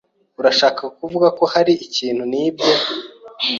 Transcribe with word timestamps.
Urashaka 0.39 0.83
kuvuga 0.99 1.27
ko 1.37 1.43
hari 1.53 1.73
ikintu 1.85 2.23
nibye? 2.31 2.71